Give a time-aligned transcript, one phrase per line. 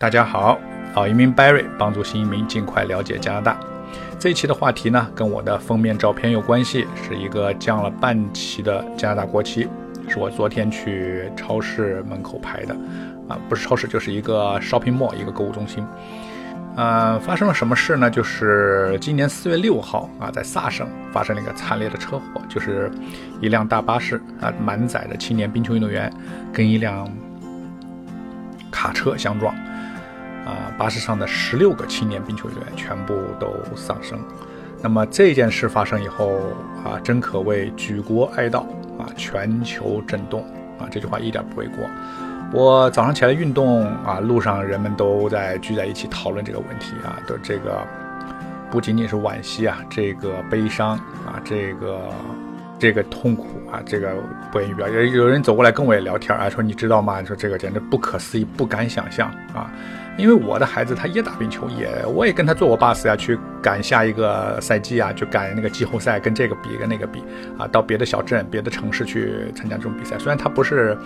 [0.00, 0.58] 大家好，
[0.94, 3.60] 老移民 Barry 帮助新移民尽快了解加拿大。
[4.18, 9.68] 这一期的话题呢，跟我的封面照片有关系，是一个降了半旗的加拿大国旗，
[10.08, 12.74] 是我昨天去超市门口拍的，
[13.28, 15.86] 啊，不是超市，就是一个 shopping mall，一个购物中心。
[16.76, 18.10] 呃，发生了什么事呢？
[18.10, 22.90] 就是今年四月六号啊，在萨省发生了一个惨烈的车祸，就是
[23.42, 26.10] 一辆大巴士啊，满载的青年冰球运动员
[26.54, 27.06] 跟一辆
[28.70, 29.54] 卡车相撞。
[30.44, 34.18] 啊，巴士上的十六个青年冰球运动员全部都丧生。
[34.82, 36.38] 那么这件事发生以后
[36.84, 38.60] 啊，真可谓举国哀悼
[38.98, 40.42] 啊，全球震动
[40.78, 40.88] 啊。
[40.90, 41.84] 这句话一点不为过。
[42.52, 47.86] 我早上起来运动啊，路上人们都在聚在一起讨论这个问题啊，都这个
[48.70, 52.00] 不仅仅是惋惜啊，这个悲伤啊，这个
[52.80, 54.14] 这个痛苦啊，这个
[54.50, 54.88] 不言语表。
[54.88, 57.22] 有有人走过来跟我也聊天啊，说你知道吗？
[57.22, 59.70] 说这个简直不可思议，不敢想象啊。
[60.16, 67.22] 因为我的孩子他也打冰球，也我也跟他坐过巴士啊，去赶下一个赛季啊，去赶那个季后赛，跟这个比跟那个比
[67.56, 70.18] 啊，到别的小镇、别的城市去参加这种比赛。
[70.18, 70.98] 虽然他不是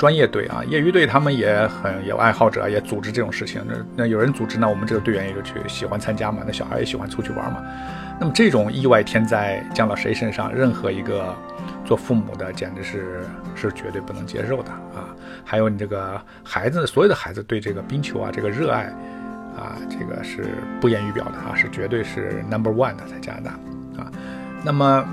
[0.00, 3.60] 专业队啊，业余队他们也很有爱好者，也组织这种事情。
[3.68, 6.42] 那那有人组织，那我们这个队员也就去喜欢参加嘛。
[6.46, 7.62] 那小孩也喜欢出去玩嘛。
[8.18, 11.36] 那么这种意外天灾降到谁身上，任何一个。
[11.82, 13.24] 做父母的简直是
[13.56, 15.10] 是绝对不能接受的啊！
[15.44, 18.84] 还有你这个孩子，所有的孩子对这个冰球啊，这个热爱
[19.56, 20.46] 啊，这个是
[20.80, 23.50] 不言于表的啊，是绝对是 number one 的，在加拿大
[24.04, 24.12] 啊。
[24.62, 25.04] 那么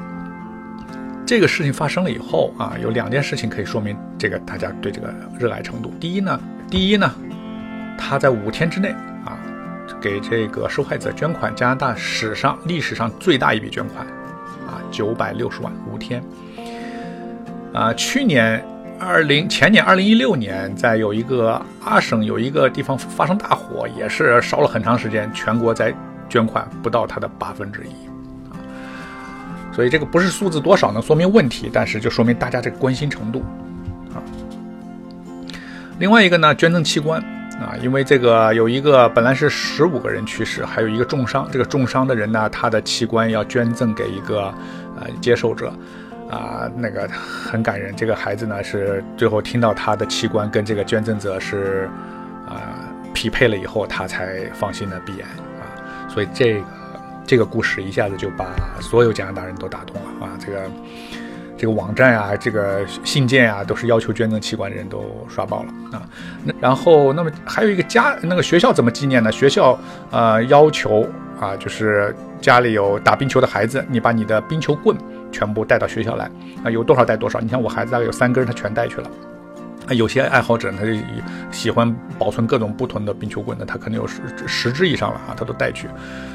[1.28, 5.92] 这个事情发生了以后啊，有两件事情可以说明这个大家对这个热爱程度。
[6.00, 6.40] 第一呢，
[6.72, 7.14] 第一呢，
[7.98, 8.92] 他在五天之内
[9.26, 9.38] 啊，
[10.02, 14.08] 给这个受害者捐款，加拿大史上历史上最大一笔捐款
[14.66, 16.24] 啊，九百六十万五天。
[17.74, 18.64] 啊，去年
[18.98, 25.94] 二零前年二零一六年，在有一个阿省有一个地方发生大火，也是烧了很长时间，全国在
[26.30, 27.92] 捐款不到它的八分之一。
[29.78, 33.44] 所以这个不是数字多少能说明问题，但是就说明大家这个关心程度
[34.12, 34.18] 啊。
[36.00, 37.22] 另外一个呢，捐赠器官
[37.62, 44.52] 啊，因为这个有一个本来是十五个人去世，还有一个重伤，这个重伤的人呢，他的器官要捐赠给一个
[45.00, 45.72] 呃接受者。
[46.28, 47.96] 啊，那个很感人。
[47.96, 51.88] 这个孩子呢，是最后听到他的器官跟这个捐赠者是
[52.46, 52.76] 啊
[53.14, 55.64] 匹配了以后，他才放心的闭眼啊。
[56.10, 56.62] 所以这个
[57.28, 58.46] 这个故事一下子就把
[58.82, 60.32] 所有加拿大人都打动了啊。
[60.40, 60.62] 这个
[61.58, 66.02] 这个网站啊，这个信件啊，都是要求捐赠器官的人都刷爆了啊。
[66.44, 69.32] 那然后，那么还有一个家那个学校怎么纪念呢？
[69.32, 69.78] 学校
[70.10, 71.06] 呃要求
[71.40, 74.98] 啊，就是家里有打冰球的孩子，你把你的冰球棍。
[75.30, 76.32] 全部带到学校来
[76.64, 77.42] 啊，有多少带多少。
[77.42, 79.12] 你像我孩子大概有三根，他全带去了。
[79.88, 80.92] 啊，有些爱好者他就
[81.50, 85.88] 喜欢保存各种不同的冰球棍的，他可能有十十支以上了啊，他都带去。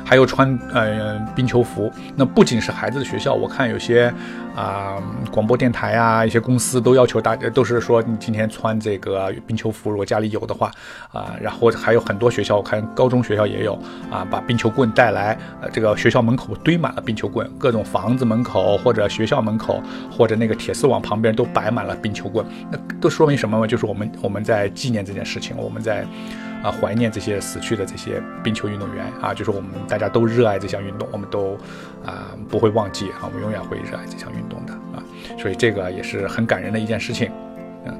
[0.05, 4.13] 还有穿呃冰球服，那不仅是孩子的学校，我看有些
[4.57, 4.97] 啊
[5.31, 10.71] 广播电台啊，一些公司都要求大家都是说你今天穿这个冰球服，如果家里有的话
[11.13, 13.75] 啊，然后还有很多学校，我看高中学校也有
[14.11, 15.39] 啊，把冰球棍带来，
[15.73, 19.81] 这个学校门口堆满了冰球棍，各种房子门口或者学校门口
[20.11, 23.42] 或者那个铁丝网旁边都摆满了冰球棍，那都说明。
[23.43, 26.07] 什么就是我们我们在纪念这件事情，我们在
[26.63, 31.59] 啊怀念这些死去的这些冰球运动员啊，就是我们大家都热爱这项运动，我们都
[32.07, 35.03] 啊不会忘记啊，我们永远会热爱这项运动的啊，
[35.37, 37.33] 所以这个也是很感人的一件事情
[37.85, 37.91] 啊。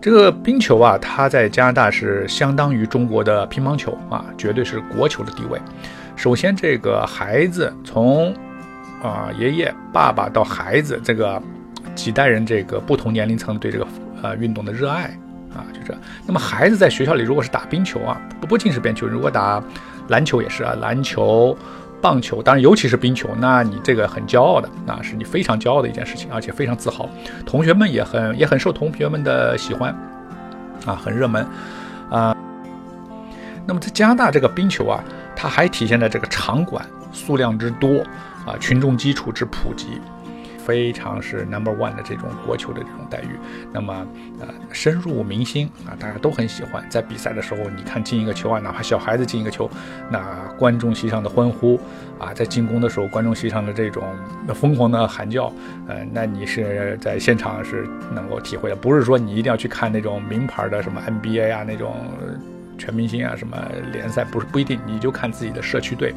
[0.00, 5.60] 这个冰球啊，它在加拿大是相当于中国的乒乓球啊，绝对是国球的地位。
[6.14, 8.32] 首先，这个孩子从
[9.02, 11.42] 啊爷爷、爸爸到孩子这个
[11.94, 13.86] 几代人，这个不同年龄层对这个。
[14.22, 15.04] 呃，运动的热爱
[15.54, 15.98] 啊，就这。
[16.26, 19.64] 那么孩子在学校里如果是打冰球啊，不不仅是冰球，如果打
[20.08, 21.56] 篮球也是啊，篮球、
[22.02, 27.08] 棒球，当然尤其是冰球，那你这个很骄傲的，那是你非常骄傲的一件事情，而且非常自豪。
[27.46, 29.90] 同学们也很也很受同学们的喜欢
[30.84, 31.46] 啊，很热门
[32.10, 32.36] 啊。
[33.66, 35.02] 那么在加拿大这个冰球啊，
[35.34, 38.02] 它还体现在这个场馆数量之多
[38.44, 39.98] 啊，群众基础之普及。
[40.70, 43.36] 非常是 number one 的这种国球的这种待遇，
[43.72, 44.06] 那么
[44.38, 46.80] 呃深入民心啊，大家都很喜欢。
[46.88, 49.68] 在比赛的时候，你看进一个球啊，哪怕小孩子进一个球，
[50.08, 50.20] 那
[50.56, 51.76] 观众席上的欢呼
[52.20, 54.04] 啊，在进攻的时候，观众席上的这种
[54.54, 55.52] 疯狂的喊叫，
[55.88, 57.84] 呃，那你是在现场是
[58.14, 58.76] 能够体会的。
[58.76, 61.96] 不是说你一定要去看那种名牌的什么 NBA 啊，那种
[62.78, 63.58] 全明星啊，什么
[63.92, 66.14] 联赛，不是不一定，你就看自己的社区队，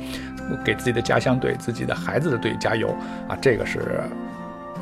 [0.64, 2.96] 给自己的家乡队、自己的孩子的队加油
[3.28, 3.80] 啊，这个是。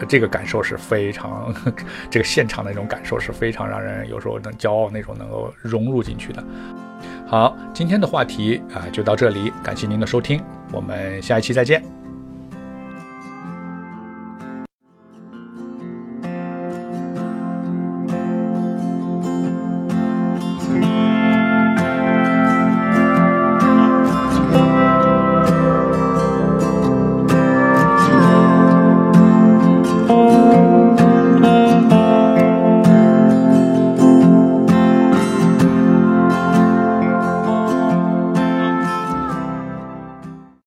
[0.05, 1.53] 这个感受是非常，
[2.09, 6.43] 这个现场的那种感受是非常让人有时候能骄傲那种能够融入进去的。
[7.27, 12.00] 好，今天的话题啊就到这里，感谢您的收听，我们下一期再见。